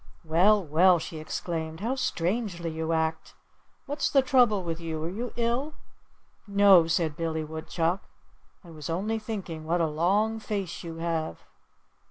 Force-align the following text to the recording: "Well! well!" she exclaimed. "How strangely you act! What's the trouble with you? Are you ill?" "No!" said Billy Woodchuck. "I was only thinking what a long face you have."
"Well! 0.25 0.65
well!" 0.65 0.97
she 0.97 1.19
exclaimed. 1.19 1.79
"How 1.81 1.93
strangely 1.93 2.71
you 2.71 2.91
act! 2.91 3.35
What's 3.85 4.09
the 4.09 4.23
trouble 4.23 4.63
with 4.63 4.79
you? 4.81 5.03
Are 5.03 5.09
you 5.11 5.31
ill?" 5.35 5.75
"No!" 6.47 6.87
said 6.87 7.15
Billy 7.15 7.43
Woodchuck. 7.43 8.01
"I 8.63 8.71
was 8.71 8.89
only 8.89 9.19
thinking 9.19 9.63
what 9.63 9.79
a 9.79 9.85
long 9.85 10.39
face 10.39 10.83
you 10.83 10.95
have." 10.95 11.43